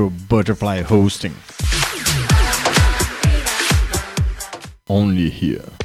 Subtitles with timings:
[0.00, 1.34] Butterfly Hosting.
[4.88, 5.81] Only here.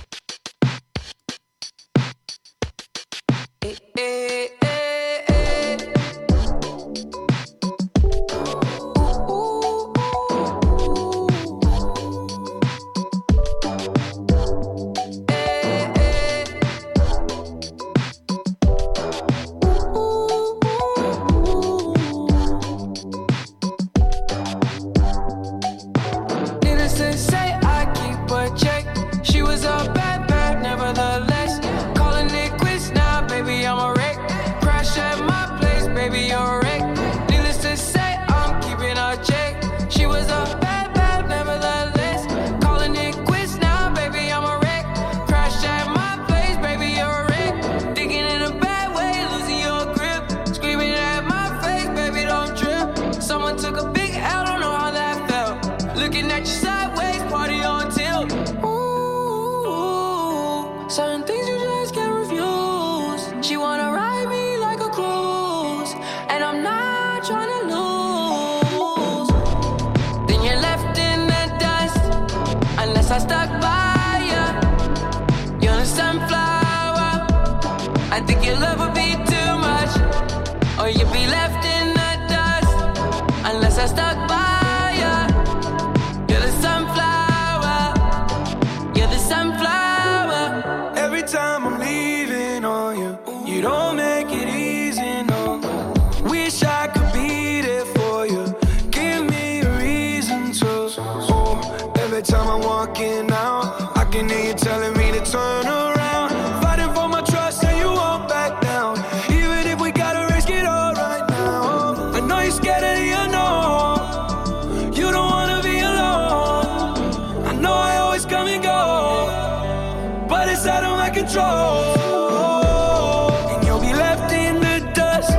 [123.52, 125.32] And you'll be left in the dust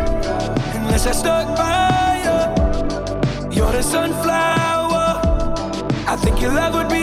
[0.76, 3.56] unless I stuck by you.
[3.56, 5.06] You're a sunflower.
[6.12, 6.97] I think your love would be.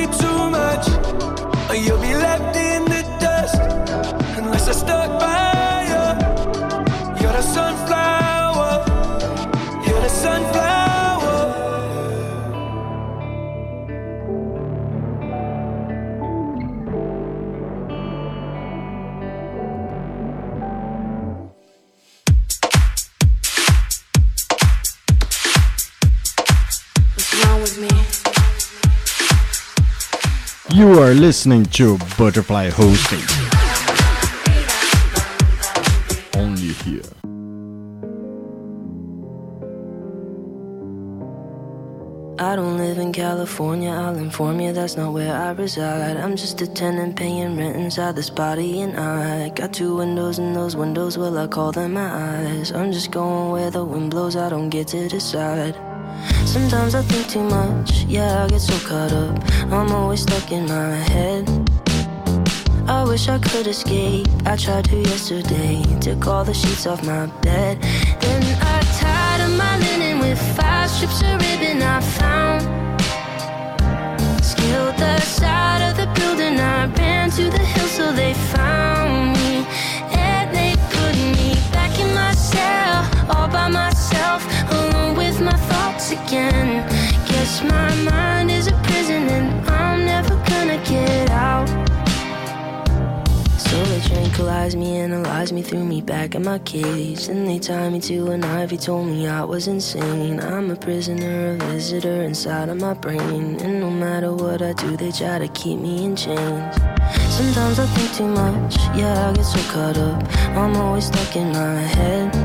[30.83, 33.19] Are listening to Butterfly Hosting.
[36.35, 37.01] Only here.
[42.37, 46.17] I don't live in California, I'll inform you that's not where I reside.
[46.17, 50.53] I'm just a tenant paying rent inside this body, and I got two windows, and
[50.53, 52.71] those windows, well, I call them my eyes.
[52.71, 55.84] I'm just going where the wind blows, I don't get to decide.
[56.45, 59.37] Sometimes I think too much, yeah, I get so caught up.
[59.71, 61.49] I'm always stuck in my head.
[62.87, 64.27] I wish I could escape.
[64.45, 67.81] I tried to yesterday, took all the sheets off my bed.
[68.21, 72.61] Then I tied up my linen with five strips of ribbon I found.
[74.43, 78.94] Scaled the side of the building, I ran to the hill so they found
[86.05, 86.87] thoughts again.
[87.27, 91.67] Guess my mind is a prison and I'm never gonna get out.
[93.57, 97.27] So they tranquilize me, analyze me, threw me back in my cage.
[97.27, 100.39] Then they tied me to an ivy, told me I was insane.
[100.39, 103.59] I'm a prisoner, a visitor inside of my brain.
[103.61, 106.75] And no matter what I do, they try to keep me in chains.
[107.29, 110.23] Sometimes I think too much, yeah, I get so caught up.
[110.55, 112.44] I'm always stuck in my head.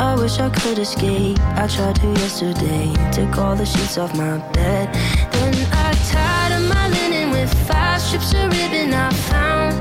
[0.00, 1.38] I wish I could escape.
[1.62, 2.90] I tried to yesterday.
[3.12, 4.88] Took all the sheets off my bed.
[5.30, 9.74] Then I tied up my linen with five strips of ribbon I found.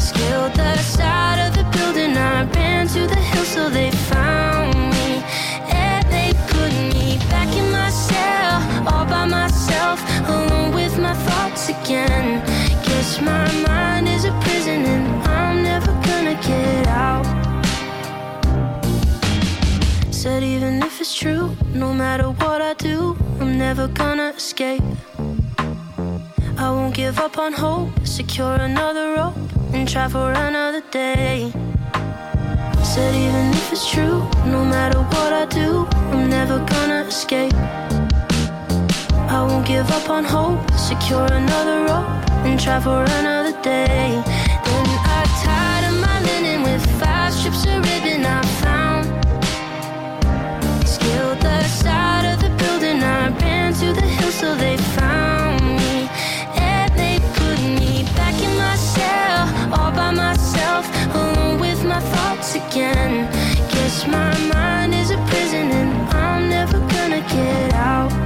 [0.00, 2.16] Scaled the side of the building.
[2.16, 5.24] I ran to the hill so they found me.
[5.68, 11.68] And they put me back in my cell, all by myself, alone with my thoughts
[11.68, 12.46] again.
[12.84, 13.95] Guess my mind
[20.26, 24.82] said even if it's true, no matter what I do, I'm never gonna escape.
[26.58, 29.38] I won't give up on hope, secure another rope,
[29.72, 31.52] and try for another day.
[32.92, 34.18] Said even if it's true,
[34.54, 37.54] no matter what I do, I'm never gonna escape.
[39.36, 42.10] I won't give up on hope, secure another rope,
[42.46, 44.08] and try for another day.
[44.66, 44.86] Then
[45.18, 47.95] I tied up my linen with five strips of
[54.40, 56.08] so they found me.
[56.56, 59.42] And they put me back in my cell,
[59.72, 60.84] all by myself,
[61.14, 63.30] alone with my thoughts again.
[63.72, 68.25] Guess my mind is a prison and I'm never gonna get out.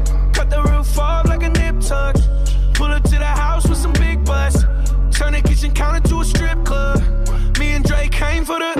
[0.41, 2.15] Cut the roof off like a nip tuck.
[2.73, 4.63] Pull up to the house with some big butts.
[5.15, 6.99] Turn the kitchen counter to a strip club.
[7.59, 8.73] Me and Drake came for the.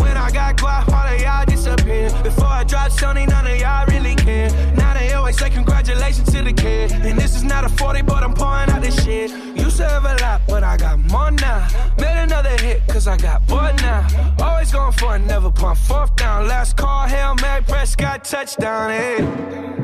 [0.00, 2.08] When I got guap, all of y'all disappear.
[2.22, 4.48] Before I drop Sony, none of y'all really care.
[4.76, 6.92] Now they always say congratulations to the kid.
[6.92, 9.30] And this is not a 40, but I'm pouring out this shit.
[9.54, 11.68] Used to have a lot, but I got more now.
[11.98, 14.08] Made another hit, cause I got bored now.
[14.40, 16.48] Always going for it, never punt fourth down.
[16.48, 19.83] Last call, Hail Mary, Prescott, touchdown, hey.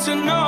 [0.00, 0.39] to know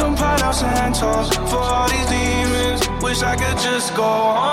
[0.00, 1.12] Some Palo Santo.
[1.50, 2.88] For all these demons.
[3.02, 4.48] Wish I could just go home.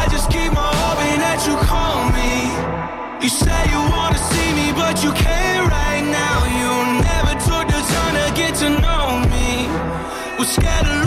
[0.00, 2.32] I just keep on hoping that you call me.
[3.24, 6.38] You say you wanna see me, but you can't right now.
[6.60, 9.48] You never took the time to get to know me.
[10.36, 11.01] We're scared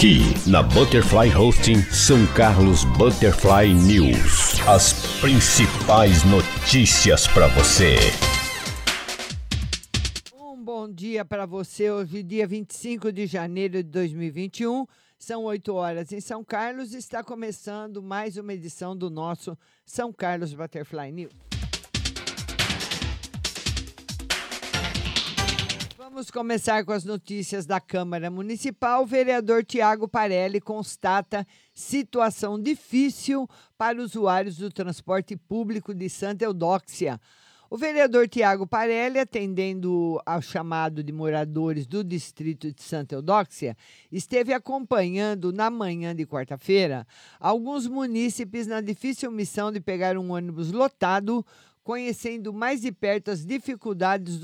[0.00, 4.58] Aqui na Butterfly Hosting São Carlos Butterfly News.
[4.66, 7.96] As principais notícias para você.
[10.34, 11.90] Um bom dia para você.
[11.90, 14.86] Hoje, dia 25 de janeiro de 2021.
[15.18, 16.94] São 8 horas em São Carlos.
[16.94, 19.54] Está começando mais uma edição do nosso
[19.84, 21.49] São Carlos Butterfly News.
[26.20, 29.04] Vamos começar com as notícias da Câmara Municipal.
[29.04, 33.48] O vereador Tiago Parelli constata situação difícil
[33.78, 37.18] para usuários do transporte público de Santa Eudóxia.
[37.70, 43.74] O vereador Tiago Parelli, atendendo ao chamado de moradores do distrito de Santa Eudóxia,
[44.12, 47.06] esteve acompanhando na manhã de quarta-feira
[47.38, 51.46] alguns munícipes na difícil missão de pegar um ônibus lotado,
[51.90, 54.38] conhecendo mais de perto as dificuldades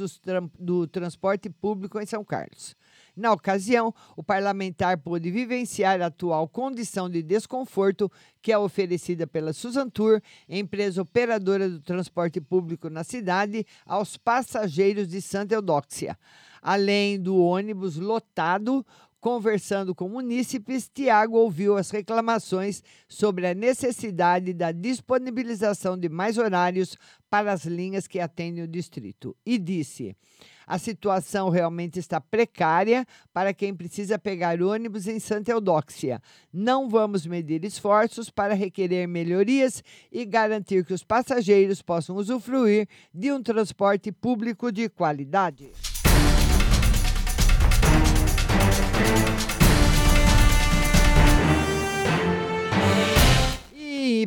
[0.58, 2.74] do transporte público em São Carlos.
[3.16, 8.10] Na ocasião, o parlamentar pôde vivenciar a atual condição de desconforto
[8.42, 15.22] que é oferecida pela Suzantur, empresa operadora do transporte público na cidade, aos passageiros de
[15.22, 16.18] Santa Eudóxia.
[16.60, 18.84] Além do ônibus lotado,
[19.20, 26.96] conversando com munícipes, Tiago ouviu as reclamações sobre a necessidade da disponibilização de mais horários
[27.28, 30.16] para as linhas que atendem o distrito e disse.
[30.66, 36.20] A situação realmente está precária para quem precisa pegar ônibus em Santa Eudóxia.
[36.52, 43.30] Não vamos medir esforços para requerer melhorias e garantir que os passageiros possam usufruir de
[43.30, 45.70] um transporte público de qualidade.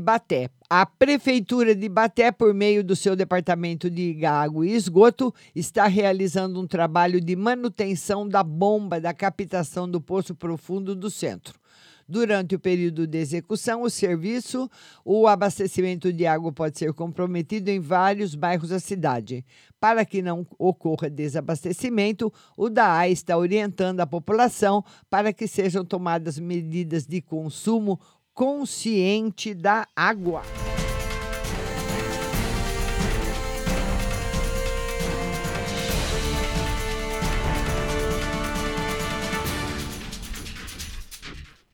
[0.10, 0.50] Ibaté.
[0.68, 6.60] A Prefeitura de Ibaté, por meio do seu Departamento de Água e Esgoto, está realizando
[6.60, 11.60] um trabalho de manutenção da bomba da captação do Poço Profundo do centro.
[12.08, 14.68] Durante o período de execução, o serviço,
[15.06, 19.46] o abastecimento de água pode ser comprometido em vários bairros da cidade.
[19.80, 26.40] Para que não ocorra desabastecimento, o DAA está orientando a população para que sejam tomadas
[26.40, 28.00] medidas de consumo
[28.40, 30.42] consciente da água.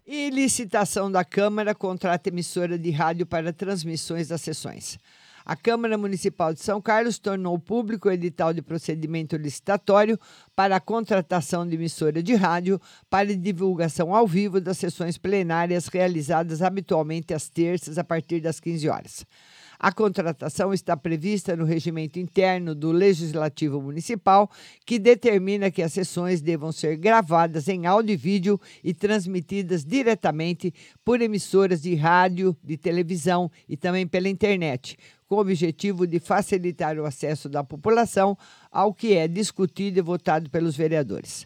[0.07, 4.97] E licitação da Câmara contrata emissora de rádio para transmissões das sessões.
[5.45, 10.19] A Câmara Municipal de São Carlos tornou público o edital de procedimento licitatório
[10.55, 16.63] para a contratação de emissora de rádio para divulgação ao vivo das sessões plenárias realizadas
[16.63, 19.25] habitualmente às terças a partir das 15 horas.
[19.77, 24.49] A contratação está prevista no regimento interno do Legislativo Municipal,
[24.85, 30.73] que determina que as sessões devam ser gravadas em áudio e vídeo e transmitidas diretamente
[31.03, 34.97] por emissoras de rádio, de televisão e também pela internet,
[35.27, 38.37] com o objetivo de facilitar o acesso da população
[38.71, 41.45] ao que é discutido e votado pelos vereadores.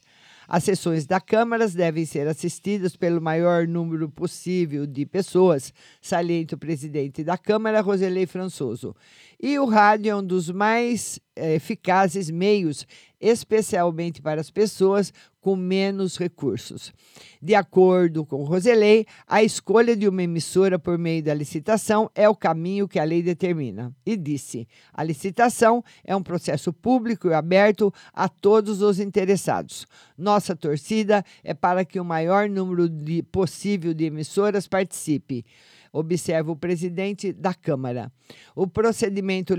[0.52, 5.72] As sessões da Câmara devem ser assistidas pelo maior número possível de pessoas,
[6.02, 8.96] salienta o presidente da Câmara, Roselei Françoso.
[9.40, 12.88] E o rádio é um dos mais eh, eficazes meios,
[13.22, 16.94] especialmente para as pessoas com menos recursos.
[17.42, 22.36] De acordo com Roselei, a escolha de uma emissora por meio da licitação é o
[22.36, 23.94] caminho que a lei determina.
[24.06, 29.88] E disse: a licitação é um processo público e aberto a todos os interessados.
[30.18, 35.46] Nossa torcida é para que o maior número de, possível de emissoras participe.
[35.92, 38.12] Observa o presidente da Câmara.
[38.56, 39.54] O procedimento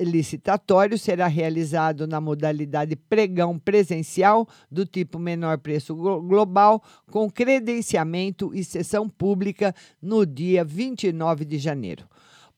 [0.00, 8.64] licitatório será realizado na modalidade pregão presencial do tipo menor preço global, com credenciamento e
[8.64, 12.06] sessão pública no dia 29 de janeiro.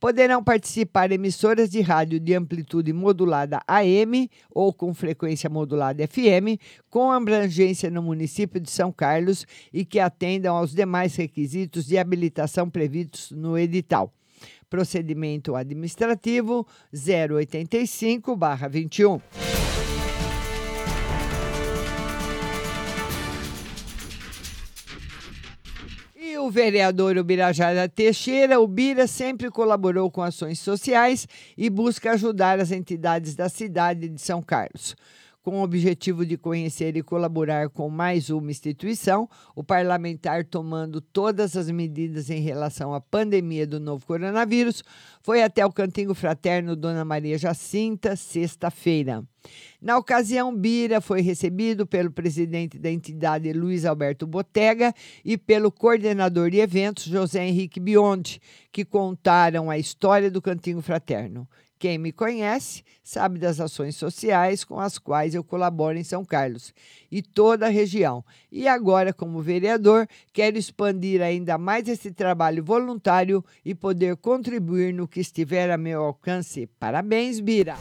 [0.00, 6.56] Poderão participar emissoras de rádio de amplitude modulada AM ou com frequência modulada FM,
[6.88, 12.70] com abrangência no município de São Carlos e que atendam aos demais requisitos de habilitação
[12.70, 14.10] previstos no edital.
[14.70, 19.49] Procedimento administrativo 085-21.
[26.40, 32.70] O vereador Ubirajara Teixeira, o Bira sempre colaborou com ações sociais e busca ajudar as
[32.70, 34.96] entidades da cidade de São Carlos.
[35.42, 41.56] Com o objetivo de conhecer e colaborar com mais uma instituição, o parlamentar, tomando todas
[41.56, 44.84] as medidas em relação à pandemia do novo coronavírus,
[45.22, 49.24] foi até o Cantinho Fraterno Dona Maria Jacinta, sexta-feira.
[49.80, 54.94] Na ocasião, Bira foi recebido pelo presidente da entidade, Luiz Alberto Botega,
[55.24, 61.48] e pelo coordenador de eventos, José Henrique Biondi, que contaram a história do Cantinho Fraterno.
[61.80, 66.74] Quem me conhece sabe das ações sociais com as quais eu colaboro em São Carlos
[67.10, 68.22] e toda a região.
[68.52, 75.08] E agora, como vereador, quero expandir ainda mais esse trabalho voluntário e poder contribuir no
[75.08, 76.66] que estiver a meu alcance.
[76.78, 77.76] Parabéns, Bira!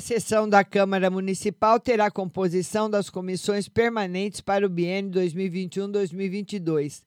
[0.00, 7.02] Sessão da Câmara Municipal terá composição das comissões permanentes para o biênio 2021-2022.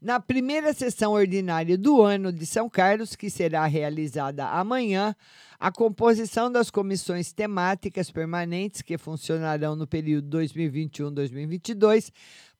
[0.00, 5.14] Na primeira sessão ordinária do ano de São Carlos, que será realizada amanhã,
[5.60, 12.10] a composição das comissões temáticas permanentes que funcionarão no período 2021-2022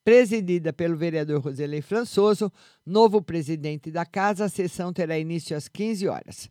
[0.04, 2.52] presidida pelo vereador Roselei Françoso,
[2.84, 4.44] novo presidente da casa.
[4.46, 6.50] A sessão terá início às 15 horas.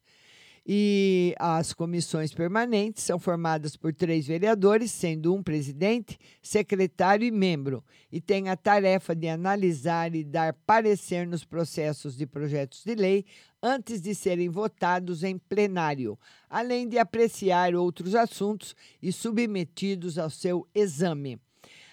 [0.66, 7.84] E as comissões permanentes são formadas por três vereadores, sendo um presidente, secretário e membro,
[8.12, 13.26] e têm a tarefa de analisar e dar parecer nos processos de projetos de lei
[13.62, 20.68] antes de serem votados em plenário, além de apreciar outros assuntos e submetidos ao seu
[20.76, 21.40] exame.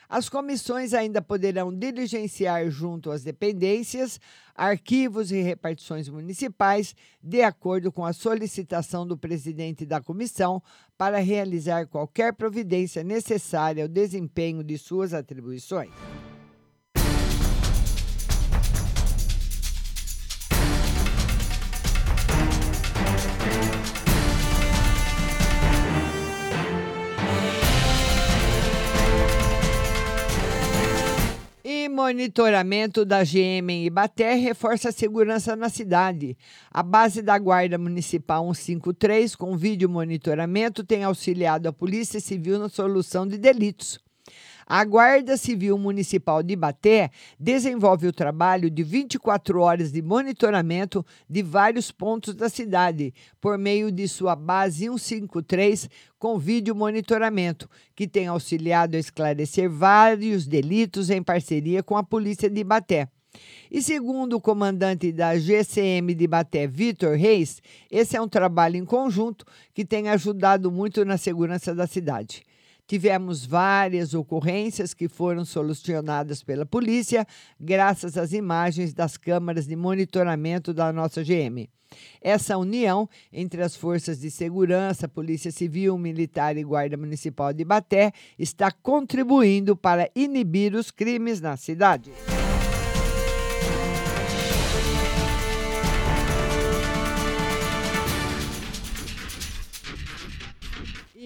[0.09, 4.19] As comissões ainda poderão diligenciar junto às dependências,
[4.55, 10.63] arquivos e repartições municipais, de acordo com a solicitação do presidente da comissão,
[10.97, 15.91] para realizar qualquer providência necessária ao desempenho de suas atribuições.
[31.99, 36.39] Monitoramento da GM em Ibaté reforça a segurança na cidade.
[36.71, 42.69] A base da Guarda Municipal 153, com vídeo monitoramento, tem auxiliado a Polícia Civil na
[42.69, 43.99] solução de delitos.
[44.71, 51.43] A Guarda Civil Municipal de Ibaté desenvolve o trabalho de 24 horas de monitoramento de
[51.43, 58.27] vários pontos da cidade, por meio de sua base 153 com vídeo monitoramento, que tem
[58.27, 63.09] auxiliado a esclarecer vários delitos em parceria com a Polícia de Ibaté.
[63.71, 68.85] E segundo o comandante da GCM de Baté, Vitor Reis, esse é um trabalho em
[68.85, 72.48] conjunto que tem ajudado muito na segurança da cidade.
[72.89, 77.27] Tivemos várias ocorrências que foram solucionadas pela polícia,
[77.61, 81.69] graças às imagens das câmaras de monitoramento da nossa GM.
[82.19, 88.11] Essa união entre as forças de segurança, Polícia Civil, Militar e Guarda Municipal de Baté
[88.39, 92.11] está contribuindo para inibir os crimes na cidade.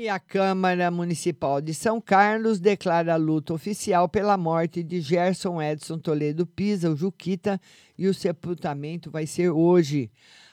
[0.02, 5.96] E a Câmara Municipal de São Carlos declara luta oficial pela morte de Gerson Edson
[5.96, 7.60] Toledo Pisa, o Juquita,
[7.96, 10.10] e o sepultamento vai ser hoje.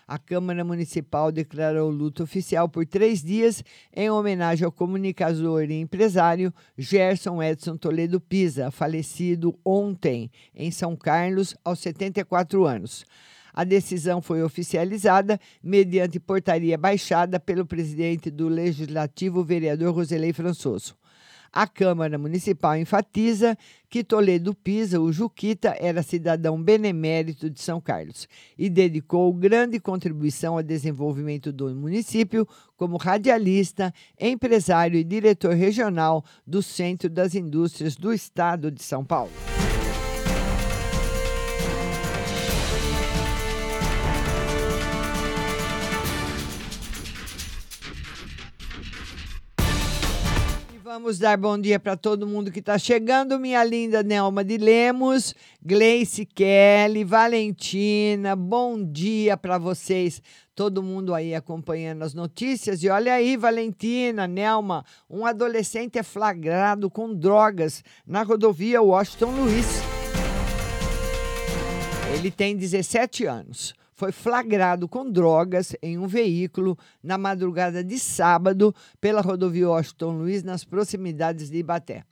[0.08, 6.54] A Câmara Municipal declarou luta oficial por três dias em homenagem ao comunicador e empresário
[6.78, 13.04] Gerson Edson Toledo Pisa, falecido ontem em São Carlos, aos 74 anos.
[13.54, 20.96] A decisão foi oficializada mediante portaria baixada pelo presidente do Legislativo, vereador Roselei Françoso.
[21.52, 23.58] A Câmara Municipal enfatiza
[23.90, 30.58] que Toledo Pisa, o Juquita, era cidadão benemérito de São Carlos e dedicou grande contribuição
[30.58, 38.14] ao desenvolvimento do município como radialista, empresário e diretor regional do Centro das Indústrias do
[38.14, 39.32] Estado de São Paulo.
[51.00, 53.40] Vamos dar bom dia para todo mundo que está chegando.
[53.40, 55.34] Minha linda Nelma de Lemos,
[55.64, 60.22] Gleice Kelly, Valentina, bom dia para vocês.
[60.54, 62.84] Todo mundo aí acompanhando as notícias.
[62.84, 69.68] E olha aí, Valentina, Nelma, um adolescente é flagrado com drogas na rodovia Washington Luiz.
[72.14, 78.74] Ele tem 17 anos foi flagrado com drogas em um veículo na madrugada de sábado
[79.02, 82.06] pela rodovia Washington Luiz, nas proximidades de Ibaté.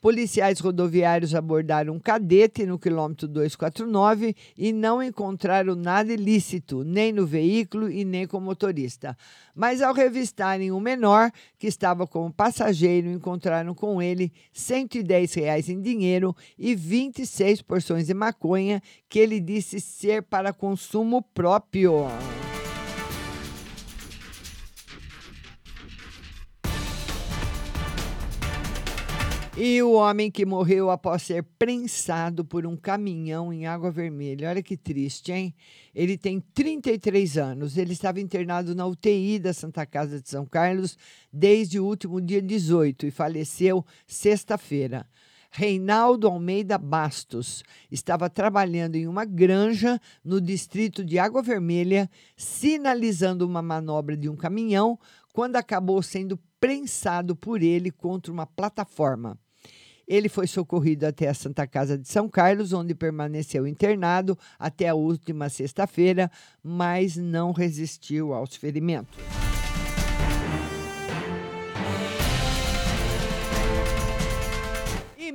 [0.00, 7.26] Policiais rodoviários abordaram um cadete no quilômetro 249 e não encontraram nada ilícito, nem no
[7.26, 9.16] veículo e nem com o motorista.
[9.56, 15.80] Mas ao revistarem o menor, que estava como passageiro, encontraram com ele 110 reais em
[15.80, 22.06] dinheiro e 26 porções de maconha que ele disse ser para consumo próprio.
[29.60, 34.50] E o homem que morreu após ser prensado por um caminhão em Água Vermelha.
[34.50, 35.52] Olha que triste, hein?
[35.92, 37.76] Ele tem 33 anos.
[37.76, 40.96] Ele estava internado na UTI da Santa Casa de São Carlos
[41.32, 45.04] desde o último dia 18 e faleceu sexta-feira.
[45.50, 53.60] Reinaldo Almeida Bastos estava trabalhando em uma granja no distrito de Água Vermelha, sinalizando uma
[53.60, 54.96] manobra de um caminhão,
[55.32, 59.36] quando acabou sendo prensado por ele contra uma plataforma.
[60.08, 64.94] Ele foi socorrido até a Santa Casa de São Carlos, onde permaneceu internado até a
[64.94, 66.30] última sexta-feira,
[66.64, 69.18] mas não resistiu aos ferimentos.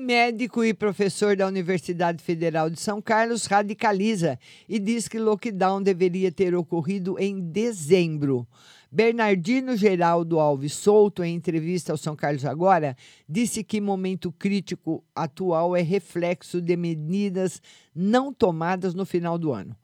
[0.03, 6.29] médico e professor da Universidade Federal de São Carlos radicaliza e diz que lockdown deveria
[6.29, 8.45] ter ocorrido em dezembro.
[8.95, 12.95] Bernardino Geraldo Alves Souto, em entrevista ao São Carlos Agora,
[13.27, 17.59] disse que momento crítico atual é reflexo de medidas
[17.95, 19.75] não tomadas no final do ano.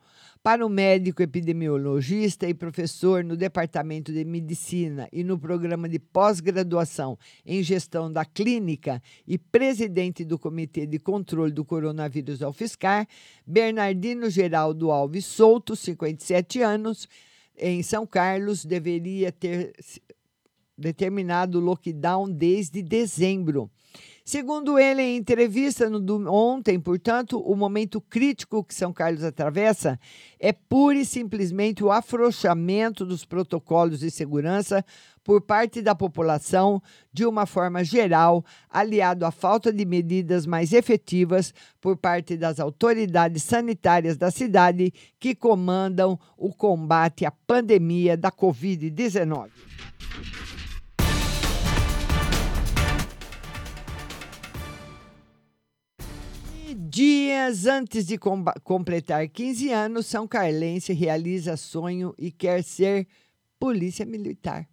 [0.43, 7.17] Para o médico epidemiologista e professor no Departamento de Medicina e no programa de pós-graduação
[7.43, 13.07] em gestão da clínica e presidente do Comitê de Controle do Coronavírus da UFSCar,
[13.43, 17.07] Bernardino Geraldo Alves Souto, 57 anos,
[17.59, 19.73] em São Carlos deveria ter
[20.77, 23.69] determinado lockdown desde dezembro.
[24.23, 29.99] Segundo ele, em entrevista no ontem, portanto, o momento crítico que São Carlos atravessa
[30.39, 34.85] é pura e simplesmente o afrouxamento dos protocolos de segurança
[35.29, 36.81] por parte da população
[37.13, 43.43] de uma forma geral, aliado à falta de medidas mais efetivas por parte das autoridades
[43.43, 49.49] sanitárias da cidade que comandam o combate à pandemia da Covid-19.
[56.75, 58.17] Dias antes de
[58.63, 63.07] completar 15 anos, São Carlense realiza sonho e quer ser
[63.59, 64.67] polícia militar.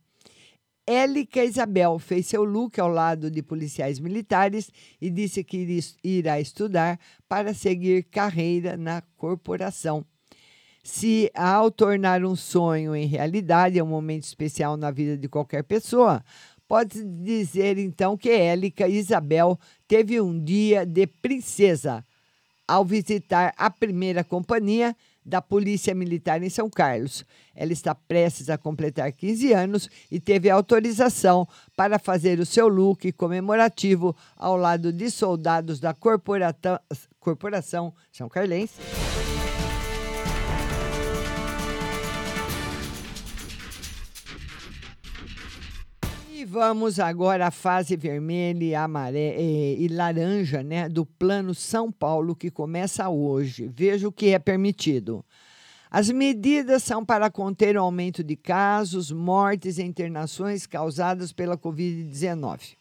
[0.87, 4.71] Élica Isabel fez seu look ao lado de policiais militares
[5.01, 10.07] e disse que irá estudar para seguir carreira na corporação.
[10.85, 15.65] Se ao tornar um sonho em realidade é um momento especial na vida de qualquer
[15.65, 16.25] pessoa,
[16.69, 22.07] pode dizer então que Élica Isabel teve um dia de princesa
[22.69, 24.97] ao visitar a primeira companhia
[25.27, 27.25] da Polícia Militar em São Carlos.
[27.55, 33.11] Ela está prestes a completar 15 anos e teve autorização para fazer o seu look
[33.13, 38.75] comemorativo ao lado de soldados da Corporação São Carlense.
[46.47, 52.37] Vamos agora à fase vermelha e, amarela, e, e laranja né, do Plano São Paulo,
[52.37, 53.69] que começa hoje.
[53.75, 55.25] Veja o que é permitido.
[55.91, 62.77] As medidas são para conter o aumento de casos, mortes e internações causadas pela Covid-19.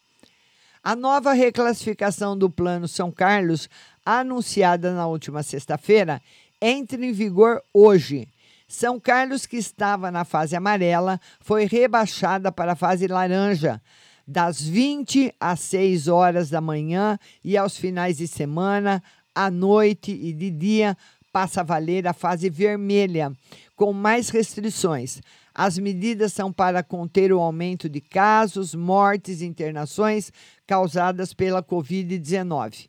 [0.82, 3.68] A nova reclassificação do Plano São Carlos,
[4.04, 6.22] anunciada na última sexta-feira,
[6.62, 8.28] entra em vigor hoje.
[8.68, 13.80] São Carlos, que estava na fase amarela, foi rebaixada para a fase laranja.
[14.28, 19.00] das 20 às 6 horas da manhã e aos finais de semana,
[19.32, 20.96] à noite e de dia,
[21.32, 23.30] passa a valer a fase vermelha,
[23.76, 25.20] com mais restrições.
[25.54, 30.32] As medidas são para conter o aumento de casos, mortes e internações
[30.66, 32.88] causadas pela Covid-19.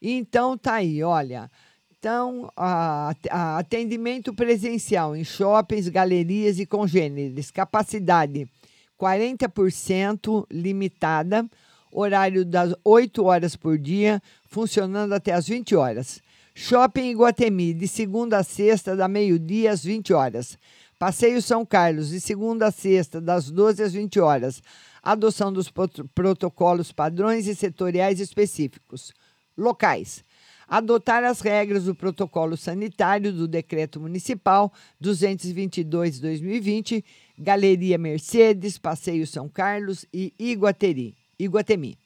[0.00, 1.50] Então, tá aí, olha.
[1.98, 2.50] Então,
[3.58, 8.46] atendimento presencial em shoppings, galerias e congêneres, capacidade
[9.00, 11.48] 40% limitada,
[11.90, 16.20] horário das 8 horas por dia, funcionando até as 20 horas.
[16.54, 20.58] Shopping Iguatemi, de segunda a sexta, da meio-dia às 20 horas.
[20.98, 24.62] Passeio São Carlos, de segunda a sexta, das 12 às 20 horas.
[25.02, 25.70] Adoção dos
[26.14, 29.12] protocolos padrões e setoriais específicos.
[29.56, 30.24] Locais
[30.68, 37.04] adotar as regras do protocolo sanitário do Decreto Municipal 222-2020,
[37.38, 41.98] Galeria Mercedes, Passeio São Carlos e Iguateri, Iguatemi.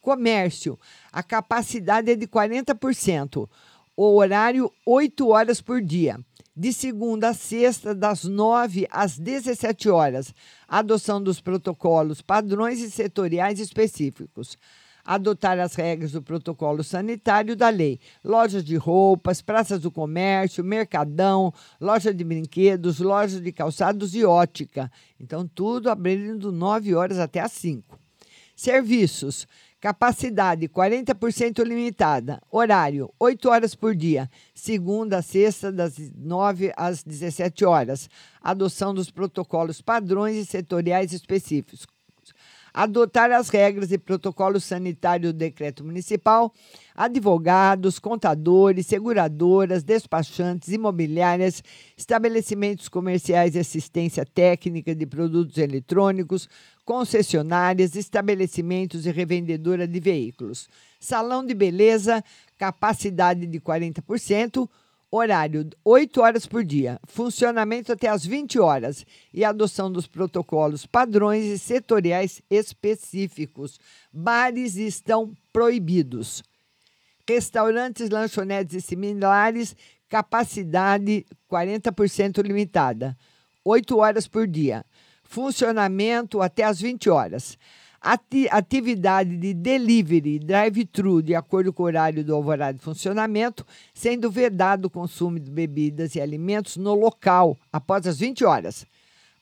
[0.00, 0.78] Comércio,
[1.12, 3.48] a capacidade é de 40%,
[3.96, 6.20] o horário 8 horas por dia,
[6.56, 10.32] de segunda a sexta, das 9 às 17 horas.
[10.68, 14.56] Adoção dos protocolos padrões e setoriais específicos
[15.06, 18.00] adotar as regras do protocolo sanitário da lei.
[18.24, 24.90] Lojas de roupas, praças do comércio, mercadão, loja de brinquedos, lojas de calçados e ótica.
[25.20, 27.98] Então, tudo abrindo 9 horas até às 5.
[28.56, 29.46] Serviços.
[29.78, 32.40] Capacidade 40% limitada.
[32.50, 38.08] Horário 8 horas por dia, segunda a sexta, das 9 às 17 horas.
[38.40, 41.86] Adoção dos protocolos padrões e setoriais específicos
[42.76, 46.52] adotar as regras e protocolos sanitários do decreto municipal,
[46.94, 51.64] advogados, contadores, seguradoras, despachantes, imobiliárias,
[51.96, 56.50] estabelecimentos comerciais de assistência técnica de produtos eletrônicos,
[56.84, 60.68] concessionárias, estabelecimentos e revendedora de veículos.
[61.00, 62.22] Salão de beleza,
[62.58, 64.68] capacidade de 40%,
[65.10, 67.00] Horário: 8 horas por dia.
[67.06, 69.06] Funcionamento até às 20 horas.
[69.32, 73.78] E adoção dos protocolos padrões e setoriais específicos.
[74.12, 76.42] Bares estão proibidos.
[77.28, 79.74] Restaurantes, lanchonetes e similares,
[80.08, 83.16] capacidade 40% limitada.
[83.64, 84.84] 8 horas por dia.
[85.24, 87.58] Funcionamento até às 20 horas.
[88.00, 94.30] Ati atividade de delivery, drive-thru, de acordo com o horário do alvorada de funcionamento, sendo
[94.30, 98.86] vedado o consumo de bebidas e alimentos no local, após as 20 horas.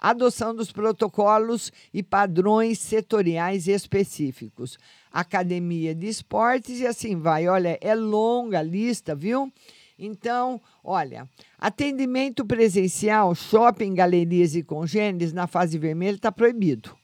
[0.01, 4.79] Adoção dos protocolos e padrões setoriais específicos.
[5.11, 7.49] Academia de esportes e assim vai.
[7.49, 9.51] Olha, é longa a lista, viu?
[9.99, 16.95] Então, olha, atendimento presencial, shopping, galerias e congêneres na fase vermelha está proibido.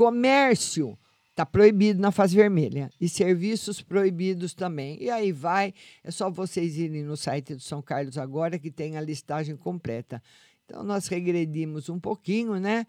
[0.00, 4.96] Comércio está proibido na fase vermelha e serviços proibidos também.
[4.98, 8.96] E aí vai, é só vocês irem no site do São Carlos agora que tem
[8.96, 10.22] a listagem completa.
[10.64, 12.86] Então nós regredimos um pouquinho, né?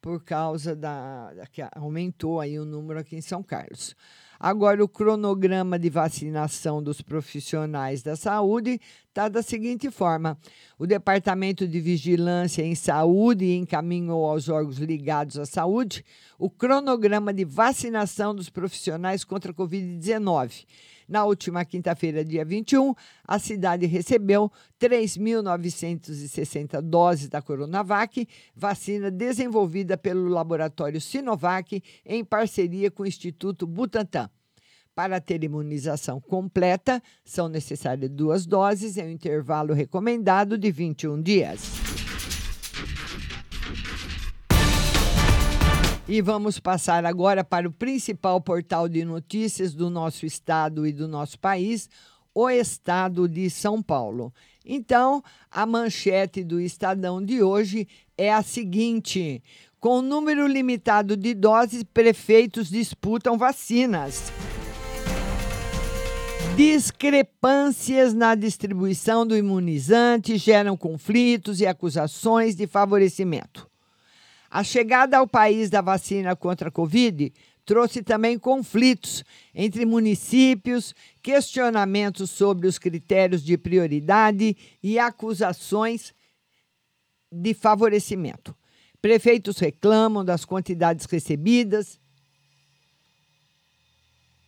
[0.00, 3.94] Por causa da, da que aumentou aí o número aqui em São Carlos.
[4.40, 10.38] Agora, o cronograma de vacinação dos profissionais da saúde está da seguinte forma:
[10.78, 16.04] o Departamento de Vigilância em Saúde encaminhou aos órgãos ligados à saúde
[16.38, 20.66] o cronograma de vacinação dos profissionais contra a Covid-19.
[21.08, 22.94] Na última quinta-feira, dia 21,
[23.26, 33.04] a cidade recebeu 3.960 doses da Coronavac, vacina desenvolvida pelo laboratório Sinovac em parceria com
[33.04, 34.28] o Instituto Butantan.
[34.94, 41.77] Para ter imunização completa, são necessárias duas doses em um intervalo recomendado de 21 dias.
[46.08, 51.06] E vamos passar agora para o principal portal de notícias do nosso estado e do
[51.06, 51.86] nosso país,
[52.34, 54.32] o estado de São Paulo.
[54.64, 59.42] Então, a manchete do Estadão de hoje é a seguinte:
[59.78, 64.32] com número limitado de doses, prefeitos disputam vacinas.
[66.56, 73.68] Discrepâncias na distribuição do imunizante geram conflitos e acusações de favorecimento.
[74.50, 77.32] A chegada ao país da vacina contra a Covid
[77.66, 79.22] trouxe também conflitos
[79.54, 86.14] entre municípios, questionamentos sobre os critérios de prioridade e acusações
[87.30, 88.56] de favorecimento.
[89.02, 92.00] Prefeitos reclamam das quantidades recebidas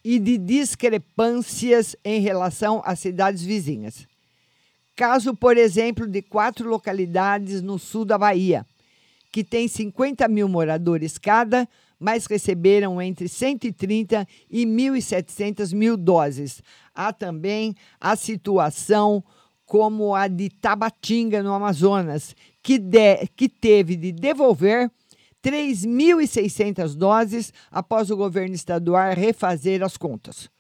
[0.03, 4.09] e de discrepâncias em relação às cidades vizinhas.
[4.97, 8.67] Caso, por exemplo, de quatro localidades no sul da Bahia
[9.31, 16.63] que tem 50 mil moradores cada, mas receberam entre 130 e 1.700 mil doses.
[16.95, 19.23] Há também a situação
[19.67, 24.91] como a de Tabatinga, no Amazonas, que, de, que teve de devolver
[25.45, 30.51] 3.600 doses após o governo estadual refazer as contas.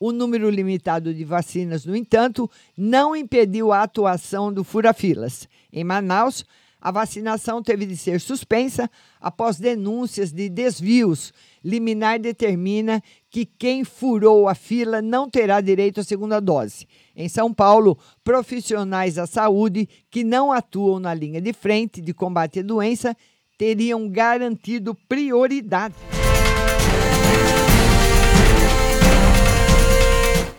[0.00, 5.48] O número limitado de vacinas, no entanto, não impediu a atuação do fura-filas.
[5.72, 6.44] Em Manaus,
[6.80, 8.88] a vacinação teve de ser suspensa
[9.20, 11.32] após denúncias de desvios.
[11.64, 16.86] Liminar determina que quem furou a fila não terá direito à segunda dose.
[17.16, 22.60] Em São Paulo, profissionais da saúde que não atuam na linha de frente de combate
[22.60, 23.16] à doença
[23.58, 25.96] teriam garantido prioridade.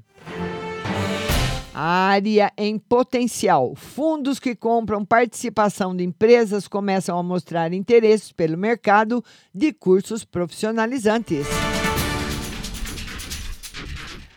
[1.73, 3.73] Área em potencial.
[3.75, 11.47] Fundos que compram participação de empresas começam a mostrar interesse pelo mercado de cursos profissionalizantes.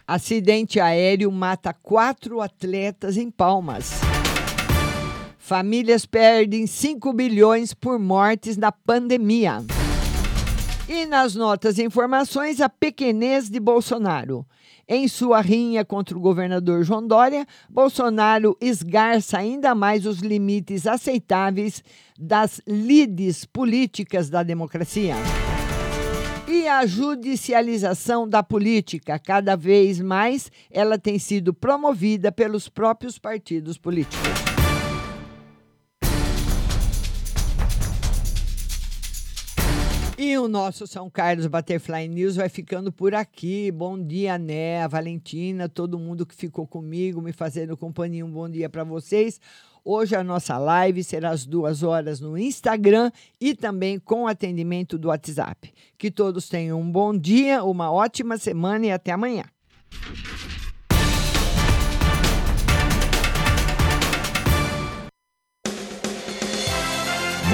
[0.06, 4.00] Acidente aéreo mata quatro atletas em Palmas.
[5.38, 9.62] Famílias perdem 5 bilhões por mortes na pandemia.
[10.86, 14.46] E nas notas e informações, a pequenez de Bolsonaro.
[14.86, 21.82] Em sua rinha contra o governador João Dória, Bolsonaro esgarça ainda mais os limites aceitáveis
[22.18, 25.14] das lides políticas da democracia.
[26.46, 33.78] E a judicialização da política, cada vez mais, ela tem sido promovida pelos próprios partidos
[33.78, 34.53] políticos.
[40.16, 43.72] E o nosso São Carlos Butterfly News vai ficando por aqui.
[43.72, 44.86] Bom dia, né?
[44.86, 48.24] Valentina, todo mundo que ficou comigo, me fazendo companhia.
[48.24, 49.40] Um bom dia para vocês.
[49.84, 55.08] Hoje a nossa live será às duas horas no Instagram e também com atendimento do
[55.08, 55.74] WhatsApp.
[55.98, 59.44] Que todos tenham um bom dia, uma ótima semana e até amanhã.